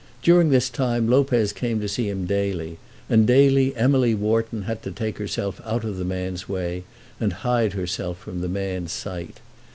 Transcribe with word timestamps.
During 0.23 0.49
this 0.49 0.71
time 0.71 1.07
Lopez 1.07 1.53
came 1.53 1.79
to 1.79 1.87
see 1.87 2.09
him 2.09 2.25
daily, 2.25 2.79
and 3.07 3.27
daily 3.27 3.75
Emily 3.75 4.15
Wharton 4.15 4.63
had 4.63 4.81
to 4.81 4.91
take 4.91 5.19
herself 5.19 5.61
out 5.63 5.83
of 5.83 5.97
the 5.97 6.03
man's 6.05 6.49
way, 6.49 6.85
and 7.19 7.31
hide 7.31 7.73
herself 7.73 8.17
from 8.17 8.41
the 8.41 8.49
man's 8.49 8.91
sight. 8.91 9.41